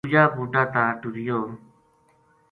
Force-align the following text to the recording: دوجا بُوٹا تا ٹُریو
دوجا 0.05 0.23
بُوٹا 0.35 0.63
تا 0.73 0.83
ٹُریو 1.01 1.39